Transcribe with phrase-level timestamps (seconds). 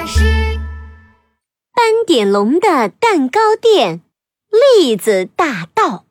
[0.00, 0.20] 老师，
[1.74, 4.00] 斑点龙的蛋糕店，
[4.78, 6.06] 栗子大道。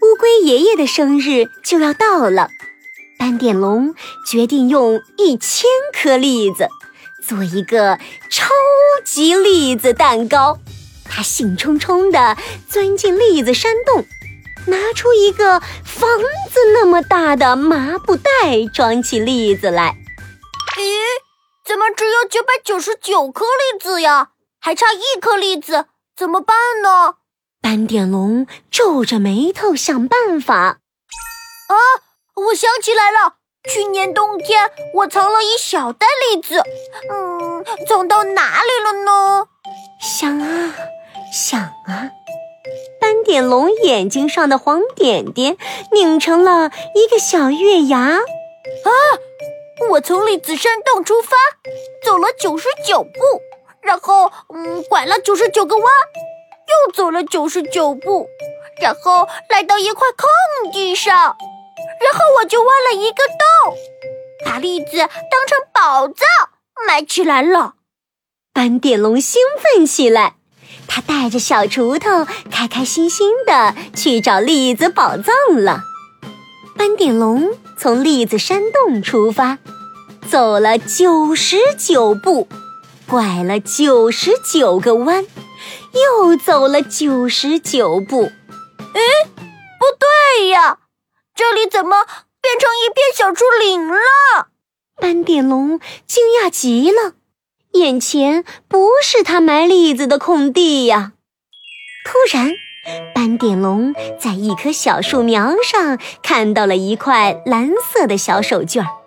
[0.00, 2.50] 乌龟爷爷的生日就要到了，
[3.18, 3.96] 斑点龙
[4.30, 6.68] 决定用一千颗栗子
[7.26, 7.98] 做一个
[8.30, 8.46] 超
[9.04, 10.60] 级栗子蛋糕。
[11.04, 12.36] 他兴冲冲地
[12.68, 14.06] 钻进栗子山洞，
[14.68, 16.08] 拿出一个房
[16.48, 18.30] 子那么大的麻布袋，
[18.72, 19.96] 装起栗子来。
[20.76, 21.33] 咦？
[21.64, 24.32] 怎么只有九百九十九颗栗子呀？
[24.60, 27.14] 还差一颗栗子，怎么办呢？
[27.62, 30.78] 斑点龙皱着眉头想办法。
[31.68, 31.76] 啊，
[32.34, 36.62] 我想起来了，去年冬天我藏了一小袋栗子，
[37.10, 39.48] 嗯，藏到哪里了呢？
[40.02, 40.74] 想啊
[41.32, 42.10] 想啊，
[43.00, 45.56] 斑点龙眼睛上的黄点点
[45.92, 47.98] 拧成了一个小月牙。
[48.00, 48.90] 啊！
[49.90, 51.36] 我从栗子山洞出发，
[52.04, 53.10] 走了九十九步，
[53.82, 55.84] 然后嗯，拐了九十九个弯，
[56.86, 58.28] 又走了九十九步，
[58.80, 61.12] 然后来到一块空地上，
[62.00, 63.76] 然后我就挖了一个洞，
[64.46, 66.26] 把栗子当成宝藏
[66.86, 67.74] 埋起来了。
[68.52, 70.36] 斑点龙兴奋起来，
[70.86, 75.80] 他带着小锄头，开开心心的去找栗子宝藏了。
[76.76, 79.58] 斑点龙从栗子山洞出发。
[80.30, 82.48] 走了九十九步，
[83.08, 85.24] 拐了九十九个弯，
[85.92, 88.32] 又走了九十九步。
[88.94, 90.78] 哎，不对呀，
[91.34, 92.04] 这里怎么
[92.40, 94.48] 变成一片小树林了？
[94.96, 97.12] 斑点龙惊讶极了，
[97.72, 101.12] 眼前不是他埋栗子的空地呀！
[102.04, 102.52] 突然，
[103.14, 109.03] 斑点龙在一棵小树苗上看到了一块蓝色的小手绢儿。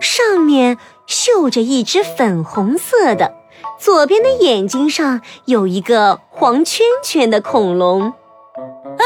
[0.00, 3.34] 上面绣着一只粉红色的，
[3.78, 8.02] 左边的眼睛上有一个黄圈圈的恐龙。
[8.02, 9.04] 啊，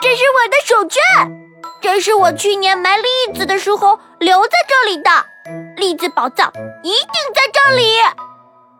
[0.00, 1.30] 这是我的手绢，
[1.80, 5.10] 这是我去年埋栗子的时候留在这里的。
[5.76, 6.52] 栗子宝藏
[6.82, 7.84] 一定在这里。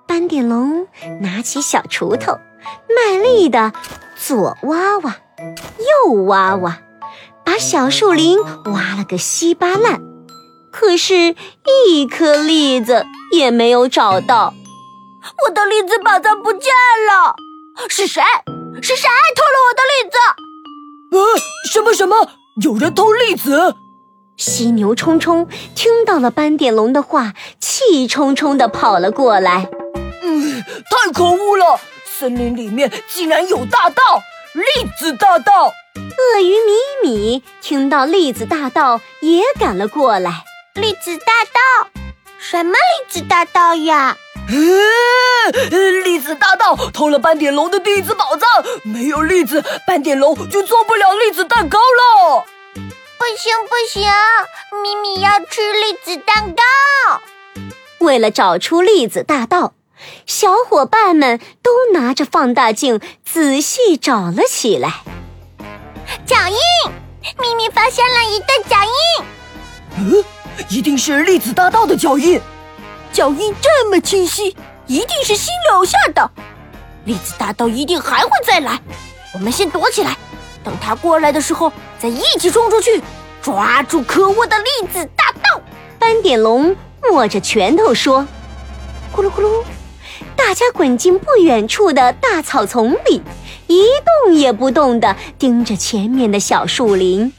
[0.07, 0.87] 斑点龙
[1.21, 2.39] 拿起小锄头，
[2.95, 3.73] 卖力的
[4.17, 5.17] 左挖挖，
[6.07, 6.79] 右挖挖，
[7.45, 10.12] 把小树林挖了个稀巴烂。
[10.73, 11.37] 可是，
[11.87, 14.55] 一颗栗子也没有找到，
[15.45, 16.73] 我的栗子宝藏不见
[17.07, 17.37] 了！
[17.89, 18.23] 是谁？
[18.81, 20.17] 是谁偷了我的栗子？
[21.13, 21.39] 呃，
[21.71, 22.31] 什么什么？
[22.63, 23.77] 有人偷栗子？
[24.39, 29.69] 犀牛冲冲听到了斑点龙的话，气冲冲的跑了过来。
[30.23, 31.79] 嗯，太可恶了！
[32.07, 34.03] 森林里面竟然有大盗，
[34.55, 35.67] 栗子大盗！
[35.97, 36.55] 鳄鱼
[37.03, 40.45] 米米听到栗子大盗也赶了过来。
[40.75, 41.91] 栗子大道？
[42.39, 44.17] 什么栗子大道呀？
[44.49, 48.49] 嗯栗子大盗偷了斑点龙的栗子宝藏，
[48.83, 52.45] 没有栗子，斑点龙就做不了栗子蛋糕了。
[52.75, 54.11] 不行不行，
[54.83, 56.63] 咪咪要吃栗子蛋糕。
[57.99, 59.75] 为了找出栗子大盗，
[60.27, 65.03] 小伙伴们都拿着放大镜仔细找了起来。
[66.27, 66.57] 脚印，
[67.39, 69.25] 咪咪发现了一对脚印。
[69.99, 70.25] 嗯。
[70.69, 72.41] 一定是栗子大盗的脚印，
[73.13, 76.31] 脚印这么清晰，一定是新留下的。
[77.05, 78.81] 栗子大盗一定还会再来，
[79.35, 80.17] 我们先躲起来，
[80.63, 83.03] 等他过来的时候再一起冲出去，
[83.43, 85.61] 抓住可恶的栗子大盗。
[85.99, 86.77] 斑点龙
[87.13, 88.27] 握着拳头说
[89.15, 89.65] ：“咕噜咕噜！”
[90.37, 93.23] 大家滚进不远处的大草丛里，
[93.67, 93.85] 一
[94.25, 97.33] 动也不动地盯着前面的小树林。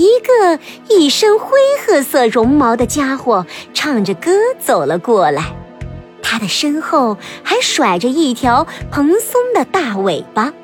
[0.00, 3.44] 一个一身灰褐色绒毛的家伙
[3.74, 5.54] 唱着歌走了过来，
[6.22, 10.54] 他的身后还甩着一条蓬松的大尾巴。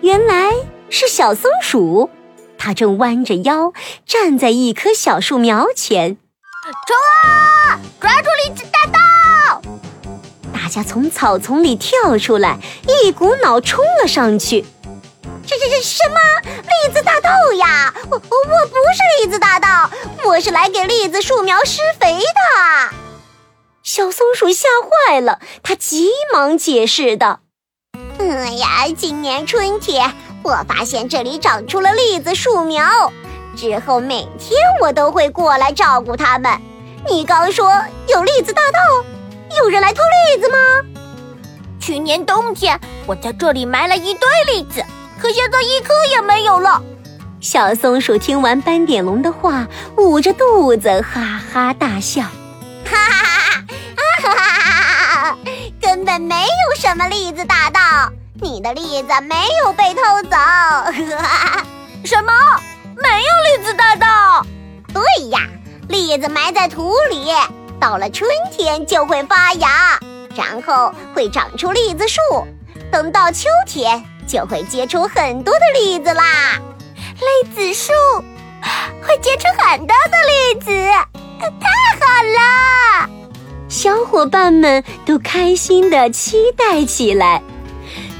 [0.00, 0.52] 原来
[0.90, 2.10] 是小松鼠，
[2.58, 3.72] 它正弯着腰
[4.06, 6.16] 站在一棵小树苗前。
[6.64, 7.78] 冲啊！
[8.00, 9.62] 抓住那只大盗！
[10.52, 12.58] 大家从草丛里跳出来，
[13.04, 14.64] 一股脑冲了上去。
[15.46, 16.16] 这这这什么
[16.82, 17.94] 栗子大盗呀？
[18.10, 19.90] 我我不是栗子大盗，
[20.24, 22.96] 我是来给栗子树苗施肥的。
[23.82, 24.68] 小松鼠吓
[25.08, 27.40] 坏了，它急忙解释道
[28.18, 28.24] ：“哎
[28.56, 30.12] 呀，今年春天
[30.42, 33.12] 我发现这里长出了栗子树苗，
[33.56, 36.60] 之后每天我都会过来照顾它们。
[37.06, 37.70] 你刚说
[38.08, 38.78] 有栗子大盗，
[39.58, 40.58] 有人来偷栗子吗？
[41.78, 44.84] 去年冬天我在这里埋了一堆栗子。”
[45.24, 46.82] 可现在一颗也没有了，
[47.40, 49.66] 小松鼠听完斑点龙的话，
[49.96, 52.24] 捂着肚子哈哈大笑，
[52.84, 53.64] 哈哈
[53.96, 55.38] 哈哈哈！
[55.80, 57.80] 根本没有什么栗子大盗，
[58.42, 59.34] 你的栗子没
[59.64, 60.36] 有被偷走。
[62.04, 62.30] 什么？
[62.94, 64.44] 没有栗子大盗？
[64.92, 65.40] 对呀，
[65.88, 67.32] 栗子埋在土里，
[67.80, 69.98] 到了春天就会发芽，
[70.36, 72.20] 然后会长出栗子树，
[72.92, 76.60] 等到秋天就会结出很多的栗子啦。
[77.14, 77.92] 栗子树
[79.02, 80.70] 会结出很多的栗子，
[81.60, 81.68] 太
[82.00, 83.08] 好了！
[83.68, 87.42] 小伙伴们都开心的期待起来。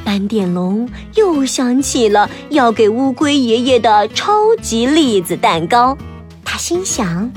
[0.05, 5.97] 斑点龙又想起了要给乌龟爷爷的超级栗子蛋糕，
[6.45, 7.33] 他心想：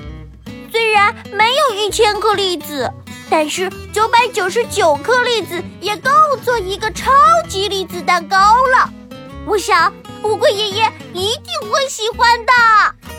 [0.72, 2.92] 虽然没有一千颗栗子，
[3.30, 6.12] 但是九百九十九颗栗子也够
[6.44, 7.12] 做一个超
[7.48, 8.90] 级栗子蛋糕了。
[9.46, 9.94] 我想。
[10.24, 13.17] 乌龟爷爷一定会喜欢的。